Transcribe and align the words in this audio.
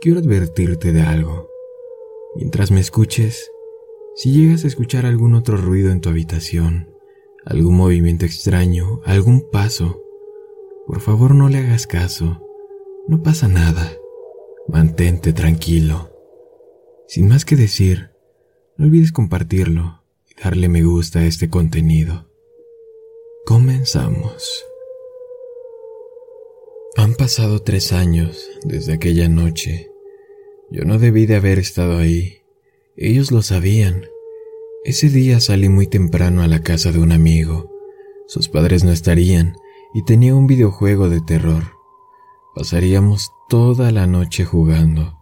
Quiero 0.00 0.20
advertirte 0.20 0.92
de 0.92 1.02
algo. 1.02 1.48
Mientras 2.34 2.70
me 2.70 2.80
escuches, 2.80 3.50
si 4.14 4.32
llegas 4.32 4.64
a 4.64 4.68
escuchar 4.68 5.06
algún 5.06 5.34
otro 5.34 5.56
ruido 5.56 5.90
en 5.90 6.00
tu 6.00 6.08
habitación, 6.10 6.90
algún 7.44 7.76
movimiento 7.76 8.26
extraño, 8.26 9.00
algún 9.04 9.50
paso, 9.50 10.02
por 10.86 11.00
favor 11.00 11.34
no 11.34 11.48
le 11.48 11.58
hagas 11.58 11.86
caso. 11.86 12.40
No 13.08 13.22
pasa 13.22 13.48
nada. 13.48 13.92
Mantente 14.68 15.32
tranquilo. 15.32 16.10
Sin 17.08 17.28
más 17.28 17.44
que 17.44 17.56
decir, 17.56 18.10
no 18.76 18.86
olvides 18.86 19.12
compartirlo 19.12 20.02
y 20.28 20.40
darle 20.40 20.68
me 20.68 20.82
gusta 20.82 21.20
a 21.20 21.26
este 21.26 21.48
contenido. 21.48 22.28
Comenzamos. 23.44 24.64
Pasado 27.18 27.62
tres 27.62 27.94
años 27.94 28.46
desde 28.62 28.92
aquella 28.92 29.26
noche. 29.30 29.90
Yo 30.70 30.84
no 30.84 30.98
debí 30.98 31.24
de 31.24 31.36
haber 31.36 31.58
estado 31.58 31.96
ahí. 31.96 32.42
Ellos 32.94 33.30
lo 33.32 33.40
sabían. 33.40 34.04
Ese 34.84 35.08
día 35.08 35.40
salí 35.40 35.70
muy 35.70 35.86
temprano 35.86 36.42
a 36.42 36.46
la 36.46 36.62
casa 36.62 36.92
de 36.92 36.98
un 36.98 37.12
amigo. 37.12 37.72
Sus 38.26 38.50
padres 38.50 38.84
no 38.84 38.92
estarían 38.92 39.56
y 39.94 40.04
tenía 40.04 40.34
un 40.34 40.46
videojuego 40.46 41.08
de 41.08 41.22
terror. 41.22 41.64
Pasaríamos 42.54 43.30
toda 43.48 43.92
la 43.92 44.06
noche 44.06 44.44
jugando. 44.44 45.18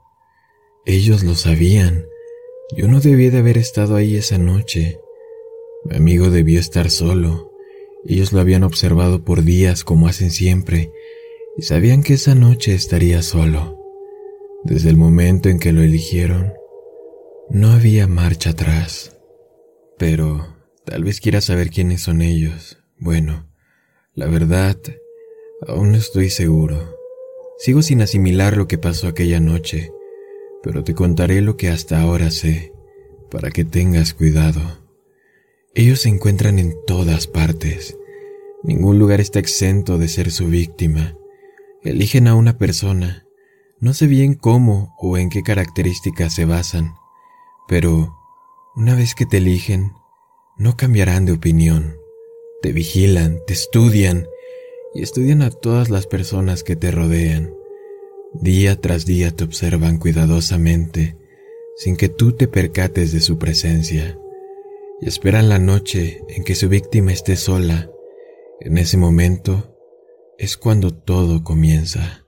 Ellos 0.85 1.23
lo 1.23 1.37
sabían. 1.37 2.07
Yo 2.77 2.89
no 2.89 3.01
debí 3.01 3.31
de 3.31 3.39
haber 3.39 3.57
estado 3.57 3.95
ahí 3.95 4.17
esa 4.17 4.39
noche. 4.39 4.99
Mi 5.85 5.97
amigo 5.97 6.31
debió 6.31 6.59
estar 6.59 6.91
solo. 6.91 7.53
Ellos 8.05 8.33
lo 8.33 8.41
habían 8.41 8.65
observado 8.65 9.25
por 9.25 9.45
días 9.45 9.85
como 9.85 10.09
hacen 10.09 10.33
siempre 10.33 10.93
y 11.57 11.63
sabían 11.63 12.03
que 12.03 12.15
esa 12.15 12.35
noche 12.35 12.75
estaría 12.75 13.23
solo. 13.23 13.81
Desde 14.65 14.91
el 14.91 14.97
momento 14.97 15.49
en 15.49 15.59
que 15.59 15.73
lo 15.73 15.83
eligieron, 15.83 16.55
no 17.51 17.71
había 17.71 18.07
marcha 18.07 18.51
atrás. 18.51 19.17
Pero 19.99 20.57
tal 20.85 21.05
vez 21.05 21.21
quieras 21.21 21.45
saber 21.45 21.71
quiénes 21.71 22.03
son 22.03 22.23
ellos. 22.23 22.79
Bueno, 22.99 23.49
la 24.15 24.27
verdad, 24.27 24.77
aún 25.67 25.93
no 25.93 25.99
estoy 25.99 26.31
seguro. 26.31 26.97
Sigo 27.59 27.83
sin 27.83 28.03
asimilar 28.03 28.57
lo 28.57 28.67
que 28.67 28.79
pasó 28.79 29.07
aquella 29.07 29.39
noche, 29.39 29.93
pero 30.63 30.83
te 30.83 30.95
contaré 30.95 31.41
lo 31.41 31.57
que 31.57 31.69
hasta 31.69 32.01
ahora 32.01 32.31
sé, 32.31 32.73
para 33.31 33.51
que 33.51 33.65
tengas 33.65 34.13
cuidado. 34.13 34.61
Ellos 35.75 36.01
se 36.01 36.09
encuentran 36.09 36.59
en 36.59 36.75
todas 36.87 37.27
partes. 37.27 37.97
Ningún 38.63 38.99
lugar 38.99 39.21
está 39.21 39.39
exento 39.39 39.99
de 39.99 40.09
ser 40.09 40.31
su 40.31 40.47
víctima 40.47 41.17
Eligen 41.85 42.29
a 42.29 42.35
una 42.35 42.57
persona. 42.57 43.27
No 43.79 43.93
sé 43.93 44.07
bien 44.07 44.33
cómo 44.33 44.97
o 44.99 45.19
en 45.19 45.29
qué 45.29 45.43
características 45.43 46.35
se 46.35 46.47
basan, 46.47 46.95
pero 47.69 48.17
una 48.75 48.95
vez 48.95 49.15
que 49.15 49.27
te 49.27 49.37
eligen, 49.37 49.93
no 50.57 50.79
cambiarán 50.79 51.27
de 51.27 51.33
opinión. 51.33 51.99
Te 52.63 52.73
vigilan, 52.73 53.41
te 53.47 53.53
estudian 53.53 54.27
y 54.95 55.03
estudian 55.03 55.43
a 55.43 55.51
todas 55.51 55.91
las 55.91 56.07
personas 56.07 56.63
que 56.63 56.75
te 56.75 56.91
rodean. 56.91 57.55
Día 58.33 58.81
tras 58.81 59.05
día 59.05 59.37
te 59.37 59.45
observan 59.45 59.99
cuidadosamente, 59.99 61.19
sin 61.77 61.99
que 61.99 62.09
tú 62.09 62.33
te 62.33 62.49
percates 62.49 63.13
de 63.13 63.21
su 63.21 63.37
presencia, 63.37 64.19
y 65.03 65.07
esperan 65.09 65.51
la 65.51 65.59
noche 65.59 66.23
en 66.31 66.45
que 66.45 66.55
su 66.55 66.71
víctima 66.71 67.13
esté 67.13 67.37
sola. 67.37 67.91
En 68.61 68.79
ese 68.79 68.97
momento, 68.97 69.74
es 70.39 70.57
cuando 70.57 70.93
todo 70.93 71.45
comienza. 71.45 72.25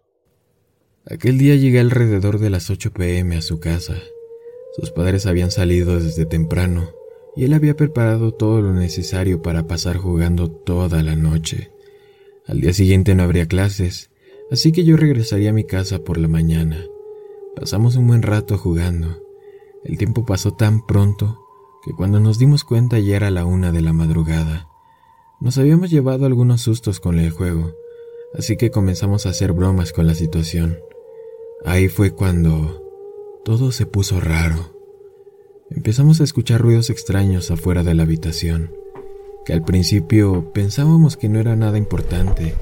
Aquel 1.08 1.38
día 1.38 1.56
llegué 1.56 1.80
alrededor 1.80 2.38
de 2.38 2.50
las 2.50 2.70
8 2.70 2.92
pm 2.92 3.36
a 3.36 3.42
su 3.42 3.58
casa. 3.58 3.96
Sus 4.76 4.90
padres 4.90 5.26
habían 5.26 5.50
salido 5.50 5.98
desde 5.98 6.26
temprano 6.26 6.90
y 7.34 7.44
él 7.44 7.52
había 7.52 7.76
preparado 7.76 8.32
todo 8.32 8.62
lo 8.62 8.72
necesario 8.72 9.42
para 9.42 9.66
pasar 9.66 9.96
jugando 9.96 10.50
toda 10.50 11.02
la 11.02 11.16
noche. 11.16 11.70
Al 12.46 12.60
día 12.60 12.72
siguiente 12.72 13.14
no 13.14 13.24
habría 13.24 13.46
clases, 13.46 14.10
así 14.50 14.72
que 14.72 14.84
yo 14.84 14.96
regresaría 14.96 15.50
a 15.50 15.54
mi 15.54 15.64
casa 15.64 16.04
por 16.04 16.18
la 16.18 16.28
mañana. 16.28 16.84
Pasamos 17.56 17.96
un 17.96 18.06
buen 18.06 18.22
rato 18.22 18.56
jugando. 18.56 19.22
El 19.84 19.98
tiempo 19.98 20.24
pasó 20.24 20.54
tan 20.54 20.86
pronto 20.86 21.40
que 21.84 21.92
cuando 21.92 22.20
nos 22.20 22.38
dimos 22.38 22.64
cuenta 22.64 22.98
ya 22.98 23.16
era 23.16 23.30
la 23.30 23.44
una 23.44 23.72
de 23.72 23.82
la 23.82 23.92
madrugada. 23.92 24.68
Nos 25.40 25.58
habíamos 25.58 25.90
llevado 25.90 26.26
algunos 26.26 26.62
sustos 26.62 27.00
con 27.00 27.18
el 27.18 27.30
juego, 27.30 27.72
así 28.38 28.56
que 28.56 28.70
comenzamos 28.70 29.26
a 29.26 29.30
hacer 29.30 29.52
bromas 29.52 29.92
con 29.92 30.06
la 30.06 30.14
situación. 30.14 30.78
Ahí 31.64 31.88
fue 31.88 32.12
cuando 32.12 32.82
todo 33.44 33.72
se 33.72 33.86
puso 33.86 34.20
raro. 34.20 34.74
Empezamos 35.70 36.20
a 36.20 36.24
escuchar 36.24 36.60
ruidos 36.60 36.90
extraños 36.90 37.50
afuera 37.50 37.82
de 37.82 37.94
la 37.94 38.04
habitación, 38.04 38.72
que 39.44 39.52
al 39.52 39.62
principio 39.64 40.52
pensábamos 40.52 41.16
que 41.16 41.28
no 41.28 41.40
era 41.40 41.56
nada 41.56 41.78
importante. 41.78 42.54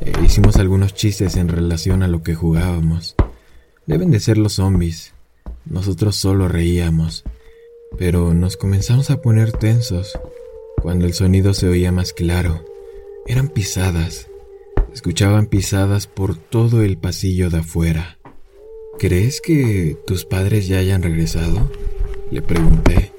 E 0.00 0.12
hicimos 0.24 0.56
algunos 0.56 0.94
chistes 0.94 1.36
en 1.36 1.48
relación 1.48 2.02
a 2.02 2.08
lo 2.08 2.22
que 2.22 2.34
jugábamos. 2.34 3.16
Deben 3.86 4.10
de 4.10 4.20
ser 4.20 4.38
los 4.38 4.54
zombies. 4.54 5.14
Nosotros 5.64 6.16
solo 6.16 6.48
reíamos, 6.48 7.24
pero 7.98 8.34
nos 8.34 8.56
comenzamos 8.56 9.10
a 9.10 9.22
poner 9.22 9.52
tensos 9.52 10.18
cuando 10.82 11.06
el 11.06 11.14
sonido 11.14 11.54
se 11.54 11.68
oía 11.68 11.92
más 11.92 12.12
claro. 12.12 12.64
Eran 13.26 13.48
pisadas 13.48 14.28
Escuchaban 14.94 15.46
pisadas 15.46 16.06
por 16.06 16.36
todo 16.36 16.82
el 16.82 16.96
pasillo 16.96 17.50
de 17.50 17.58
afuera. 17.58 18.16
¿Crees 18.96 19.40
que 19.40 19.98
tus 20.06 20.24
padres 20.24 20.68
ya 20.68 20.78
hayan 20.78 21.02
regresado? 21.02 21.68
Le 22.30 22.40
pregunté, 22.42 23.12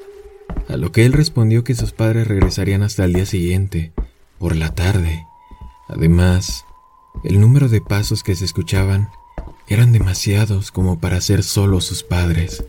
a 0.69 0.77
lo 0.77 0.93
que 0.93 1.05
él 1.05 1.11
respondió 1.11 1.65
que 1.65 1.75
sus 1.75 1.91
padres 1.91 2.29
regresarían 2.29 2.81
hasta 2.81 3.03
el 3.03 3.11
día 3.11 3.25
siguiente, 3.25 3.91
por 4.39 4.55
la 4.55 4.73
tarde. 4.73 5.27
Además, 5.89 6.63
el 7.25 7.41
número 7.41 7.67
de 7.67 7.81
pasos 7.81 8.23
que 8.23 8.35
se 8.35 8.45
escuchaban 8.45 9.09
eran 9.67 9.91
demasiados 9.91 10.71
como 10.71 11.01
para 11.01 11.19
ser 11.19 11.43
solo 11.43 11.81
sus 11.81 12.03
padres. 12.03 12.63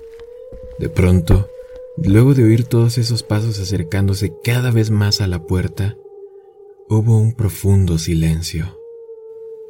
De 0.80 0.88
pronto, 0.88 1.48
luego 1.96 2.34
de 2.34 2.42
oír 2.42 2.64
todos 2.64 2.98
esos 2.98 3.22
pasos 3.22 3.60
acercándose 3.60 4.34
cada 4.42 4.72
vez 4.72 4.90
más 4.90 5.20
a 5.20 5.28
la 5.28 5.46
puerta, 5.46 5.96
hubo 6.88 7.16
un 7.18 7.34
profundo 7.34 7.98
silencio. 7.98 8.75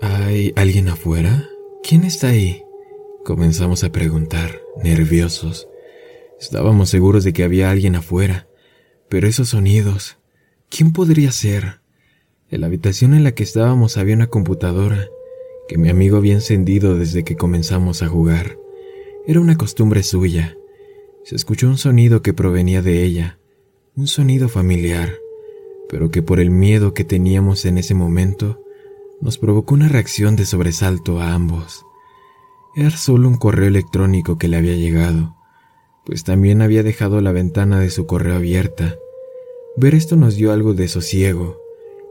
¿Hay 0.00 0.52
alguien 0.56 0.88
afuera? 0.88 1.48
¿Quién 1.82 2.04
está 2.04 2.28
ahí? 2.28 2.62
Comenzamos 3.24 3.82
a 3.82 3.90
preguntar, 3.92 4.60
nerviosos. 4.82 5.68
Estábamos 6.38 6.90
seguros 6.90 7.24
de 7.24 7.32
que 7.32 7.44
había 7.44 7.70
alguien 7.70 7.96
afuera, 7.96 8.46
pero 9.08 9.26
esos 9.26 9.48
sonidos, 9.48 10.18
¿quién 10.68 10.92
podría 10.92 11.32
ser? 11.32 11.80
En 12.50 12.60
la 12.60 12.66
habitación 12.66 13.14
en 13.14 13.24
la 13.24 13.32
que 13.32 13.42
estábamos 13.42 13.96
había 13.96 14.14
una 14.14 14.26
computadora 14.26 15.08
que 15.66 15.78
mi 15.78 15.88
amigo 15.88 16.18
había 16.18 16.34
encendido 16.34 16.98
desde 16.98 17.24
que 17.24 17.36
comenzamos 17.36 18.02
a 18.02 18.08
jugar. 18.08 18.58
Era 19.26 19.40
una 19.40 19.56
costumbre 19.56 20.02
suya. 20.02 20.56
Se 21.25 21.37
escuchó 21.37 21.69
un 21.69 21.78
sonido 21.78 22.20
que 22.20 22.34
provenía 22.34 22.82
de 22.82 23.02
ella, 23.02 23.38
un 23.96 24.06
sonido 24.06 24.50
familiar, 24.50 25.14
pero 25.88 26.10
que 26.10 26.22
por 26.22 26.38
el 26.38 26.50
miedo 26.50 26.92
que 26.92 27.04
teníamos 27.04 27.64
en 27.64 27.78
ese 27.78 27.94
momento, 27.94 28.62
nos 29.20 29.38
provocó 29.38 29.74
una 29.74 29.88
reacción 29.88 30.36
de 30.36 30.46
sobresalto 30.46 31.20
a 31.20 31.32
ambos. 31.34 31.84
Era 32.74 32.90
solo 32.90 33.28
un 33.28 33.36
correo 33.36 33.68
electrónico 33.68 34.38
que 34.38 34.48
le 34.48 34.56
había 34.56 34.74
llegado, 34.74 35.36
pues 36.04 36.24
también 36.24 36.62
había 36.62 36.82
dejado 36.82 37.20
la 37.20 37.32
ventana 37.32 37.80
de 37.80 37.90
su 37.90 38.06
correo 38.06 38.36
abierta. 38.36 38.96
Ver 39.76 39.94
esto 39.94 40.16
nos 40.16 40.36
dio 40.36 40.52
algo 40.52 40.74
de 40.74 40.88
sosiego 40.88 41.58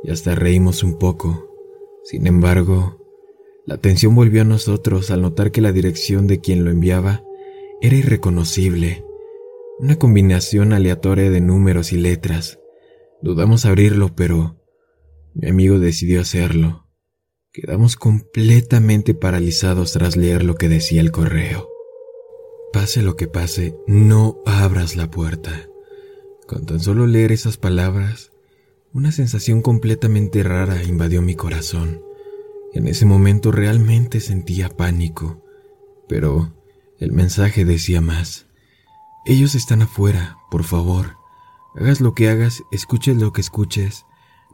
y 0.04 0.12
hasta 0.12 0.36
reímos 0.36 0.84
un 0.84 0.98
poco. 0.98 1.50
Sin 2.04 2.28
embargo, 2.28 3.00
la 3.66 3.76
atención 3.76 4.14
volvió 4.14 4.42
a 4.42 4.46
nosotros 4.46 5.12
al 5.12 5.22
notar 5.22 5.52
que 5.52 5.62
la 5.62 5.72
dirección 5.72 6.28
de 6.28 6.40
quien 6.40 6.64
lo 6.66 6.72
enviaba 6.72 7.24
era 7.82 7.96
irreconocible, 7.96 9.04
una 9.80 9.98
combinación 9.98 10.74
aleatoria 10.74 11.30
de 11.30 11.42
números 11.42 11.92
y 11.92 11.98
letras. 11.98 12.60
Dudamos 13.22 13.66
abrirlo, 13.66 14.16
pero 14.16 14.62
mi 15.34 15.50
amigo 15.50 15.80
decidió 15.80 16.22
hacerlo. 16.22 16.85
Quedamos 17.56 17.96
completamente 17.96 19.14
paralizados 19.14 19.94
tras 19.94 20.18
leer 20.18 20.44
lo 20.44 20.56
que 20.56 20.68
decía 20.68 21.00
el 21.00 21.14
correo. 21.14 21.70
Pase 22.74 23.02
lo 23.02 23.16
que 23.16 23.30
pase, 23.30 23.78
no 23.88 24.42
abras 24.46 24.98
la 24.98 25.10
puerta. 25.10 25.70
Con 26.48 26.66
tan 26.66 26.82
solo 26.82 27.08
leer 27.08 27.32
esas 27.32 27.56
palabras, 27.56 28.34
una 28.92 29.14
sensación 29.14 29.62
completamente 29.62 30.44
rara 30.44 30.84
invadió 30.84 31.22
mi 31.22 31.36
corazón. 31.36 32.04
En 32.74 32.88
ese 32.88 33.06
momento 33.06 33.54
realmente 33.54 34.20
sentía 34.20 34.68
pánico, 34.68 35.42
pero 36.10 36.54
el 37.00 37.14
mensaje 37.14 37.64
decía 37.64 38.02
más. 38.02 38.48
Ellos 39.26 39.56
están 39.56 39.82
afuera, 39.82 40.36
por 40.52 40.66
favor. 40.66 41.16
Hagas 41.74 42.02
lo 42.02 42.16
que 42.16 42.28
hagas, 42.28 42.64
escuches 42.74 43.16
lo 43.16 43.32
que 43.32 43.40
escuches, 43.40 44.06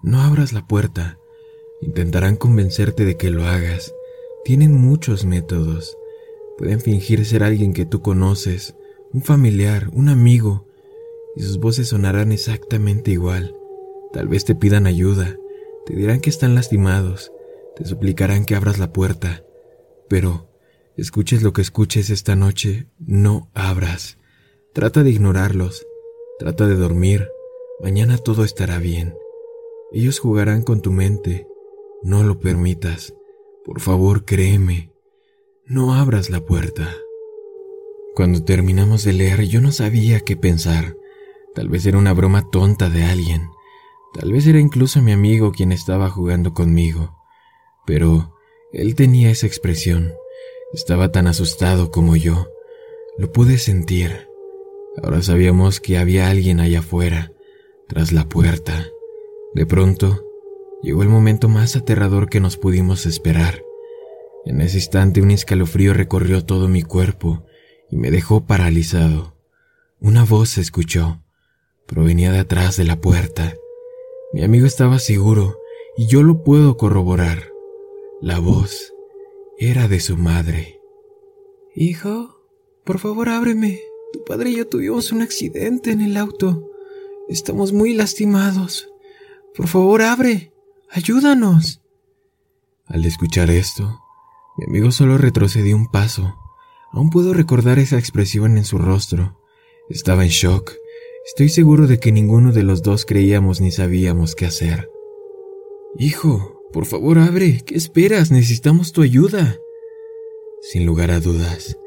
no 0.04 0.22
abras 0.22 0.54
la 0.54 0.68
puerta. 0.68 1.18
Intentarán 1.82 2.36
convencerte 2.36 3.06
de 3.06 3.18
que 3.18 3.30
lo 3.30 3.46
hagas. 3.46 3.94
Tienen 4.46 4.74
muchos 4.74 5.26
métodos. 5.26 5.98
Pueden 6.58 6.80
fingir 6.80 7.26
ser 7.26 7.44
alguien 7.44 7.74
que 7.74 7.86
tú 7.86 8.02
conoces, 8.02 8.76
un 9.14 9.24
familiar, 9.24 9.90
un 9.94 10.10
amigo, 10.10 10.68
y 11.36 11.42
sus 11.42 11.60
voces 11.60 11.90
sonarán 11.90 12.32
exactamente 12.32 13.12
igual. 13.12 13.56
Tal 14.14 14.28
vez 14.28 14.46
te 14.46 14.56
pidan 14.56 14.88
ayuda, 14.88 15.38
te 15.86 15.96
dirán 15.96 16.20
que 16.20 16.30
están 16.30 16.56
lastimados, 16.56 17.32
te 17.76 17.86
suplicarán 17.86 18.46
que 18.46 18.56
abras 18.56 18.78
la 18.78 18.92
puerta, 18.92 19.44
pero 20.08 20.50
escuches 20.98 21.42
lo 21.42 21.54
que 21.54 21.62
escuches 21.62 22.10
esta 22.10 22.36
noche, 22.36 22.88
no 23.00 23.50
abras. 23.54 24.18
Trata 24.74 25.04
de 25.04 25.12
ignorarlos, 25.12 25.88
trata 26.38 26.68
de 26.68 26.76
dormir, 26.76 27.30
mañana 27.82 28.18
todo 28.18 28.44
estará 28.44 28.78
bien. 28.78 29.16
Ellos 29.92 30.20
jugarán 30.20 30.64
con 30.64 30.82
tu 30.82 30.92
mente, 30.92 31.48
no 32.04 32.24
lo 32.24 32.40
permitas. 32.40 33.14
Por 33.64 33.80
favor, 33.80 34.26
créeme, 34.26 34.92
no 35.66 35.94
abras 35.94 36.30
la 36.30 36.42
puerta. 36.42 36.94
Cuando 38.16 38.44
terminamos 38.44 39.04
de 39.04 39.14
leer 39.14 39.44
yo 39.44 39.62
no 39.62 39.72
sabía 39.72 40.20
qué 40.20 40.36
pensar. 40.36 40.98
Tal 41.56 41.70
vez 41.70 41.86
era 41.86 41.98
una 41.98 42.14
broma 42.14 42.50
tonta 42.50 42.90
de 42.90 43.04
alguien. 43.04 43.50
Tal 44.14 44.34
vez 44.34 44.46
era 44.48 44.60
incluso 44.60 45.02
mi 45.02 45.12
amigo 45.12 45.52
quien 45.52 45.72
estaba 45.72 46.10
jugando 46.10 46.54
conmigo. 46.54 47.16
Pero 47.86 48.36
él 48.74 48.96
tenía 48.96 49.30
esa 49.30 49.48
expresión. 49.48 50.14
Estaba 50.74 51.12
tan 51.12 51.28
asustado 51.28 51.92
como 51.92 52.16
yo. 52.16 52.48
Lo 53.18 53.32
pude 53.32 53.58
sentir. 53.58 54.28
Ahora 55.02 55.22
sabíamos 55.22 55.80
que 55.80 55.98
había 55.98 56.30
alguien 56.30 56.60
allá 56.60 56.80
afuera, 56.80 57.32
tras 57.88 58.12
la 58.12 58.28
puerta. 58.28 58.88
De 59.54 59.66
pronto, 59.66 60.26
llegó 60.84 61.04
el 61.04 61.10
momento 61.10 61.50
más 61.50 61.76
aterrador 61.76 62.30
que 62.30 62.40
nos 62.40 62.58
pudimos 62.58 63.06
esperar. 63.06 63.64
En 64.46 64.62
ese 64.62 64.78
instante 64.78 65.22
un 65.22 65.32
escalofrío 65.32 65.94
recorrió 65.94 66.46
todo 66.46 66.68
mi 66.68 66.82
cuerpo 66.82 67.46
y 67.90 67.98
me 67.98 68.12
dejó 68.12 68.46
paralizado. 68.46 69.36
Una 70.00 70.24
voz 70.24 70.50
se 70.50 70.62
escuchó 70.62 71.22
provenía 71.92 72.32
de 72.32 72.40
atrás 72.40 72.78
de 72.78 72.86
la 72.86 73.02
puerta. 73.02 73.54
Mi 74.32 74.44
amigo 74.44 74.66
estaba 74.66 74.98
seguro, 74.98 75.60
y 75.98 76.08
yo 76.08 76.24
lo 76.24 76.42
puedo 76.42 76.78
corroborar. 76.78 77.52
La 78.22 78.40
voz 78.40 78.94
era 79.58 79.90
de 79.90 80.00
su 80.00 80.16
madre. 80.16 80.80
Hijo, 81.76 82.42
por 82.86 83.00
favor 83.00 83.28
ábreme. 83.28 83.82
Tu 84.14 84.24
padre 84.24 84.52
y 84.52 84.56
yo 84.56 84.68
tuvimos 84.68 85.12
un 85.12 85.22
accidente 85.22 85.92
en 85.92 86.00
el 86.00 86.16
auto. 86.16 86.72
Estamos 87.28 87.74
muy 87.74 87.94
lastimados. 87.94 88.90
Por 89.54 89.68
favor, 89.68 90.02
abre. 90.02 90.54
Ayúdanos. 90.92 91.82
Al 92.86 93.06
escuchar 93.06 93.50
esto, 93.50 94.00
mi 94.58 94.66
amigo 94.66 94.92
solo 94.92 95.18
retrocedió 95.18 95.76
un 95.76 95.90
paso. 95.90 96.36
Aún 96.92 97.10
puedo 97.10 97.34
recordar 97.34 97.80
esa 97.80 97.98
expresión 97.98 98.58
en 98.58 98.66
su 98.66 98.78
rostro. 98.78 99.40
Estaba 99.90 100.24
en 100.24 100.30
shock 100.30 100.74
Estoy 101.26 101.50
seguro 101.50 101.86
de 101.86 102.00
que 102.00 102.12
ninguno 102.12 102.52
de 102.52 102.64
los 102.64 102.82
dos 102.82 103.06
creíamos 103.06 103.62
ni 103.62 103.72
sabíamos 103.72 104.34
qué 104.34 104.46
hacer. 104.46 104.90
Hijo, 105.98 106.64
por 106.74 106.86
favor 106.86 107.20
abre. 107.20 107.62
¿Qué 107.64 107.76
esperas? 107.76 108.32
Necesitamos 108.32 108.92
tu 108.92 109.04
ayuda. 109.04 109.58
Sin 110.62 110.86
lugar 110.86 111.12
a 111.12 111.20
dudas, 111.20 111.78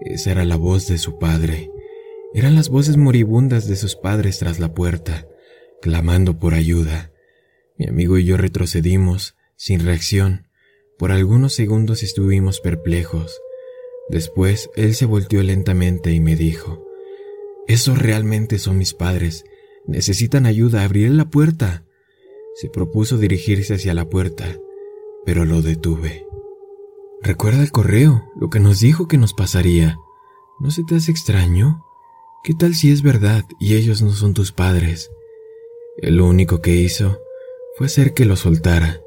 esa 0.00 0.32
era 0.32 0.44
la 0.44 0.56
voz 0.56 0.88
de 0.88 0.98
su 0.98 1.18
padre. 1.18 1.70
Eran 2.34 2.56
las 2.56 2.68
voces 2.68 2.96
moribundas 2.96 3.68
de 3.68 3.76
sus 3.76 3.94
padres 3.94 4.38
tras 4.38 4.58
la 4.58 4.74
puerta, 4.74 5.26
clamando 5.80 6.38
por 6.38 6.54
ayuda. 6.54 7.12
Mi 7.80 7.88
amigo 7.88 8.18
y 8.18 8.26
yo 8.26 8.36
retrocedimos, 8.36 9.36
sin 9.56 9.80
reacción. 9.80 10.46
Por 10.98 11.12
algunos 11.12 11.54
segundos 11.54 12.02
estuvimos 12.02 12.60
perplejos. 12.60 13.40
Después 14.10 14.68
él 14.76 14.94
se 14.94 15.06
volteó 15.06 15.42
lentamente 15.42 16.12
y 16.12 16.20
me 16.20 16.36
dijo, 16.36 16.86
esos 17.66 17.98
realmente 17.98 18.58
son 18.58 18.76
mis 18.76 18.92
padres. 18.92 19.46
Necesitan 19.86 20.44
ayuda. 20.44 20.84
Abriré 20.84 21.08
la 21.08 21.30
puerta. 21.30 21.86
Se 22.54 22.68
propuso 22.68 23.16
dirigirse 23.16 23.72
hacia 23.72 23.94
la 23.94 24.10
puerta, 24.10 24.58
pero 25.24 25.46
lo 25.46 25.62
detuve. 25.62 26.26
Recuerda 27.22 27.62
el 27.62 27.72
correo, 27.72 28.30
lo 28.38 28.50
que 28.50 28.60
nos 28.60 28.80
dijo 28.80 29.08
que 29.08 29.16
nos 29.16 29.32
pasaría. 29.32 29.96
¿No 30.58 30.70
se 30.70 30.84
te 30.84 30.96
hace 30.96 31.12
extraño? 31.12 31.82
¿Qué 32.44 32.52
tal 32.52 32.74
si 32.74 32.92
es 32.92 33.00
verdad 33.00 33.46
y 33.58 33.76
ellos 33.76 34.02
no 34.02 34.10
son 34.10 34.34
tus 34.34 34.52
padres? 34.52 35.10
Lo 36.02 36.26
único 36.26 36.60
que 36.60 36.74
hizo 36.74 37.18
fue 37.76 37.86
hacer 37.86 38.14
que 38.14 38.24
lo 38.24 38.36
soltara. 38.36 39.00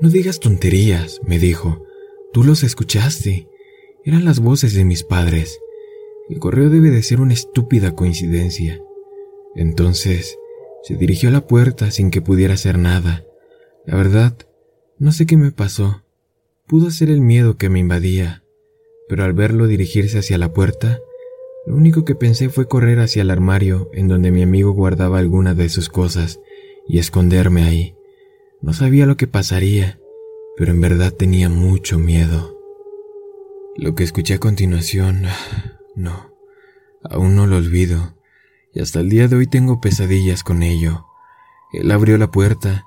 No 0.00 0.08
digas 0.08 0.40
tonterías, 0.40 1.20
me 1.24 1.38
dijo. 1.38 1.84
Tú 2.32 2.44
los 2.44 2.62
escuchaste. 2.62 3.48
Eran 4.04 4.24
las 4.24 4.40
voces 4.40 4.74
de 4.74 4.84
mis 4.84 5.02
padres. 5.02 5.60
El 6.28 6.38
correo 6.38 6.70
debe 6.70 6.90
de 6.90 7.02
ser 7.02 7.20
una 7.20 7.34
estúpida 7.34 7.94
coincidencia. 7.94 8.80
Entonces, 9.54 10.38
se 10.82 10.96
dirigió 10.96 11.28
a 11.28 11.32
la 11.32 11.46
puerta 11.46 11.90
sin 11.90 12.10
que 12.10 12.20
pudiera 12.20 12.54
hacer 12.54 12.78
nada. 12.78 13.24
La 13.86 13.96
verdad, 13.96 14.36
no 14.98 15.12
sé 15.12 15.26
qué 15.26 15.36
me 15.36 15.50
pasó. 15.50 16.02
Pudo 16.66 16.90
ser 16.90 17.10
el 17.10 17.20
miedo 17.20 17.56
que 17.56 17.68
me 17.68 17.78
invadía, 17.78 18.42
pero 19.08 19.24
al 19.24 19.32
verlo 19.32 19.66
dirigirse 19.66 20.18
hacia 20.18 20.36
la 20.36 20.52
puerta, 20.52 21.00
lo 21.66 21.76
único 21.76 22.04
que 22.04 22.14
pensé 22.14 22.48
fue 22.48 22.68
correr 22.68 23.00
hacia 23.00 23.22
el 23.22 23.30
armario 23.30 23.88
en 23.92 24.08
donde 24.08 24.30
mi 24.30 24.42
amigo 24.42 24.72
guardaba 24.72 25.18
alguna 25.18 25.54
de 25.54 25.68
sus 25.68 25.88
cosas 25.88 26.40
y 26.88 26.98
esconderme 26.98 27.64
ahí. 27.64 27.96
No 28.62 28.72
sabía 28.72 29.06
lo 29.06 29.16
que 29.16 29.26
pasaría, 29.26 29.98
pero 30.56 30.72
en 30.72 30.80
verdad 30.80 31.12
tenía 31.12 31.48
mucho 31.48 31.98
miedo. 31.98 32.58
Lo 33.76 33.94
que 33.94 34.04
escuché 34.04 34.34
a 34.34 34.38
continuación 34.38 35.24
no, 35.94 36.34
aún 37.04 37.36
no 37.36 37.46
lo 37.46 37.56
olvido, 37.56 38.16
y 38.74 38.80
hasta 38.80 39.00
el 39.00 39.10
día 39.10 39.28
de 39.28 39.36
hoy 39.36 39.46
tengo 39.46 39.80
pesadillas 39.80 40.42
con 40.42 40.62
ello. 40.62 41.06
Él 41.72 41.90
abrió 41.90 42.16
la 42.18 42.30
puerta, 42.30 42.86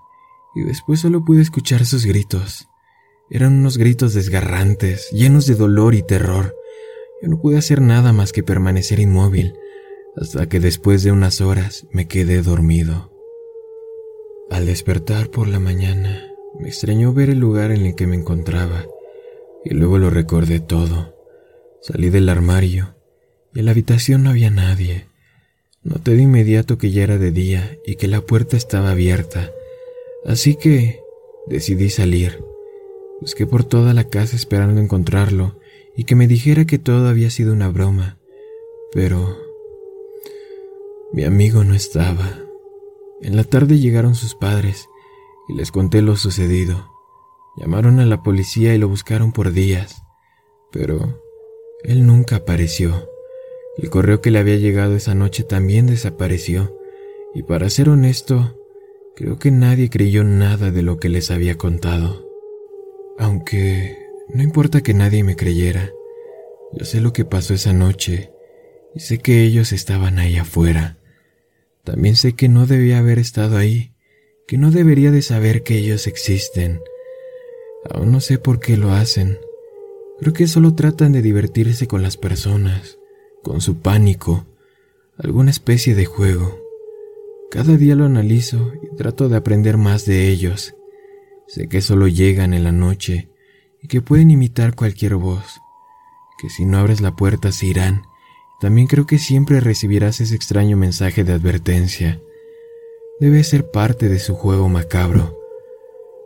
y 0.56 0.64
después 0.64 1.00
solo 1.00 1.24
pude 1.24 1.42
escuchar 1.42 1.86
sus 1.86 2.06
gritos. 2.06 2.68
Eran 3.30 3.54
unos 3.54 3.78
gritos 3.78 4.16
desgarrantes, 4.16 5.10
llenos 5.12 5.46
de 5.46 5.54
dolor 5.54 5.94
y 5.94 6.02
terror. 6.02 6.56
Yo 7.22 7.30
no 7.30 7.40
pude 7.40 7.58
hacer 7.58 7.82
nada 7.82 8.12
más 8.14 8.32
que 8.32 8.42
permanecer 8.42 9.00
inmóvil, 9.00 9.54
hasta 10.16 10.50
que 10.50 10.60
después 10.60 11.04
de 11.04 11.12
unas 11.12 11.40
horas 11.40 11.86
me 11.92 12.08
quedé 12.08 12.42
dormido. 12.42 13.19
Al 14.50 14.66
despertar 14.66 15.30
por 15.30 15.48
la 15.48 15.60
mañana, 15.60 16.28
me 16.60 16.68
extrañó 16.68 17.14
ver 17.14 17.30
el 17.30 17.40
lugar 17.40 17.72
en 17.72 17.86
el 17.86 17.96
que 17.96 18.08
me 18.08 18.16
encontraba, 18.16 18.86
y 19.64 19.74
luego 19.74 19.98
lo 19.98 20.10
recordé 20.10 20.60
todo. 20.60 21.16
Salí 21.82 22.10
del 22.10 22.30
armario 22.30 23.00
en 23.56 23.66
la 23.66 23.72
habitación 23.72 24.24
no 24.24 24.30
había 24.30 24.52
nadie. 24.52 25.08
Noté 25.84 26.16
de 26.16 26.22
inmediato 26.22 26.78
que 26.78 26.92
ya 26.92 27.04
era 27.04 27.18
de 27.18 27.32
día 27.32 27.78
y 27.86 27.96
que 27.96 28.08
la 28.08 28.22
puerta 28.22 28.58
estaba 28.58 28.92
abierta, 28.92 29.52
así 30.26 30.56
que 30.56 31.00
decidí 31.48 31.90
salir. 31.90 32.44
Busqué 33.22 33.48
por 33.48 33.64
toda 33.64 33.94
la 33.94 34.04
casa 34.06 34.36
esperando 34.36 34.80
encontrarlo 34.80 35.60
y 35.96 36.04
que 36.04 36.16
me 36.16 36.28
dijera 36.28 36.66
que 36.66 36.78
todo 36.78 37.08
había 37.08 37.32
sido 37.32 37.54
una 37.54 37.70
broma, 37.70 38.20
pero 38.94 39.38
mi 41.12 41.24
amigo 41.24 41.64
no 41.64 41.74
estaba. 41.74 42.39
En 43.22 43.36
la 43.36 43.44
tarde 43.44 43.80
llegaron 43.80 44.16
sus 44.16 44.36
padres 44.36 44.88
y 45.48 45.54
les 45.54 45.72
conté 45.72 46.02
lo 46.02 46.16
sucedido. 46.16 46.90
Llamaron 47.58 48.00
a 48.00 48.06
la 48.06 48.24
policía 48.24 48.74
y 48.74 48.78
lo 48.78 48.88
buscaron 48.88 49.34
por 49.34 49.52
días, 49.52 50.04
pero 50.72 51.22
él 51.84 52.06
nunca 52.06 52.38
apareció. 52.38 53.10
El 53.78 53.90
correo 53.90 54.22
que 54.22 54.32
le 54.32 54.40
había 54.40 54.56
llegado 54.56 54.96
esa 54.96 55.16
noche 55.16 55.44
también 55.44 55.88
desapareció, 55.88 56.78
y 57.34 57.44
para 57.44 57.70
ser 57.70 57.90
honesto, 57.90 58.58
creo 59.16 59.38
que 59.38 59.52
nadie 59.52 59.90
creyó 59.90 60.24
nada 60.24 60.72
de 60.72 60.82
lo 60.82 61.00
que 61.00 61.10
les 61.10 61.32
había 61.32 61.58
contado. 61.58 62.28
Aunque 63.18 63.98
no 64.34 64.44
importa 64.44 64.82
que 64.82 64.94
nadie 64.94 65.24
me 65.24 65.36
creyera, 65.36 65.92
yo 66.72 66.86
sé 66.86 67.02
lo 67.02 67.14
que 67.14 67.26
pasó 67.26 67.54
esa 67.54 67.74
noche 67.74 68.32
y 68.96 69.00
sé 69.00 69.18
que 69.18 69.44
ellos 69.44 69.72
estaban 69.74 70.20
ahí 70.20 70.38
afuera. 70.38 70.98
También 71.90 72.16
sé 72.16 72.34
que 72.34 72.50
no 72.50 72.68
debía 72.68 73.00
haber 73.00 73.18
estado 73.18 73.58
ahí, 73.58 73.94
que 74.48 74.60
no 74.60 74.70
debería 74.70 75.10
de 75.10 75.24
saber 75.24 75.64
que 75.64 75.78
ellos 75.78 76.06
existen. 76.06 76.82
Aún 77.90 78.12
no 78.12 78.20
sé 78.20 78.38
por 78.38 78.60
qué 78.60 78.78
lo 78.78 78.92
hacen. 78.92 79.40
Creo 80.20 80.34
que 80.34 80.48
solo 80.48 80.76
tratan 80.76 81.14
de 81.14 81.24
divertirse 81.24 81.88
con 81.88 82.04
las 82.04 82.16
personas 82.16 83.00
con 83.42 83.62
su 83.62 83.80
pánico, 83.80 84.46
alguna 85.18 85.52
especie 85.52 85.96
de 85.96 86.06
juego. 86.06 86.60
Cada 87.50 87.78
día 87.78 87.96
lo 87.96 88.06
analizo 88.06 88.74
y 88.84 88.96
trato 88.96 89.30
de 89.30 89.38
aprender 89.38 89.78
más 89.78 90.06
de 90.06 90.30
ellos. 90.30 90.76
Sé 91.48 91.68
que 91.68 91.82
solo 91.82 92.08
llegan 92.08 92.54
en 92.54 92.64
la 92.64 92.72
noche 92.72 93.30
y 93.82 93.88
que 93.88 94.02
pueden 94.02 94.30
imitar 94.30 94.76
cualquier 94.76 95.16
voz, 95.16 95.60
que 96.40 96.50
si 96.50 96.66
no 96.66 96.78
abres 96.78 97.02
la 97.02 97.16
puerta 97.16 97.52
se 97.52 97.66
irán. 97.66 98.04
También 98.60 98.88
creo 98.88 99.06
que 99.06 99.18
siempre 99.18 99.60
recibirás 99.62 100.20
ese 100.20 100.36
extraño 100.36 100.76
mensaje 100.76 101.24
de 101.24 101.34
advertencia. 101.34 102.22
Debe 103.20 103.44
ser 103.44 103.72
parte 103.72 104.10
de 104.10 104.20
su 104.20 104.36
juego 104.36 104.68
macabro. 104.70 105.40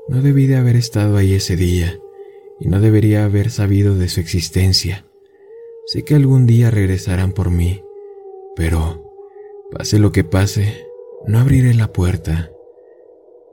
No 0.07 0.21
debí 0.21 0.47
de 0.47 0.57
haber 0.57 0.75
estado 0.75 1.17
ahí 1.17 1.33
ese 1.33 1.55
día 1.55 1.99
y 2.59 2.67
no 2.67 2.79
debería 2.79 3.25
haber 3.25 3.51
sabido 3.51 3.95
de 3.95 4.09
su 4.09 4.19
existencia. 4.19 5.05
Sé 5.85 6.03
que 6.03 6.15
algún 6.15 6.45
día 6.45 6.71
regresarán 6.71 7.33
por 7.33 7.51
mí, 7.51 7.83
pero, 8.55 9.13
pase 9.71 9.99
lo 9.99 10.11
que 10.11 10.23
pase, 10.23 10.87
no 11.27 11.39
abriré 11.39 11.73
la 11.73 11.91
puerta. 11.91 12.51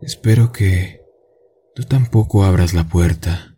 Espero 0.00 0.52
que 0.52 1.02
tú 1.74 1.82
tampoco 1.84 2.44
abras 2.44 2.72
la 2.72 2.88
puerta. 2.88 3.49